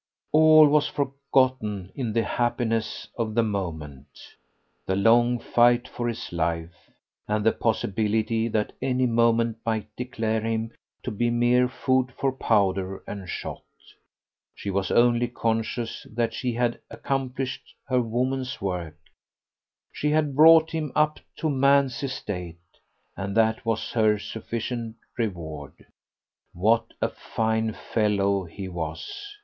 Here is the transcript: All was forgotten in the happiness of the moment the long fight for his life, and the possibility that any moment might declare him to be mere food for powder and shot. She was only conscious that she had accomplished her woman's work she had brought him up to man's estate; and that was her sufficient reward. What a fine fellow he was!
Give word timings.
All 0.31 0.67
was 0.67 0.87
forgotten 0.87 1.91
in 1.93 2.11
the 2.13 2.23
happiness 2.23 3.07
of 3.19 3.35
the 3.35 3.43
moment 3.43 4.07
the 4.87 4.95
long 4.95 5.37
fight 5.37 5.87
for 5.87 6.07
his 6.07 6.33
life, 6.33 6.89
and 7.27 7.45
the 7.45 7.51
possibility 7.51 8.47
that 8.47 8.73
any 8.81 9.05
moment 9.05 9.59
might 9.63 9.95
declare 9.95 10.41
him 10.41 10.71
to 11.03 11.11
be 11.11 11.29
mere 11.29 11.67
food 11.69 12.11
for 12.17 12.31
powder 12.31 13.03
and 13.05 13.29
shot. 13.29 13.61
She 14.55 14.71
was 14.71 14.89
only 14.89 15.27
conscious 15.27 16.07
that 16.09 16.33
she 16.33 16.53
had 16.53 16.79
accomplished 16.89 17.75
her 17.87 18.01
woman's 18.01 18.59
work 18.59 18.97
she 19.91 20.09
had 20.09 20.35
brought 20.35 20.71
him 20.71 20.91
up 20.95 21.19
to 21.35 21.47
man's 21.47 22.01
estate; 22.01 22.57
and 23.15 23.37
that 23.37 23.67
was 23.67 23.91
her 23.91 24.17
sufficient 24.17 24.95
reward. 25.19 25.85
What 26.53 26.87
a 27.03 27.09
fine 27.09 27.73
fellow 27.73 28.45
he 28.45 28.67
was! 28.67 29.37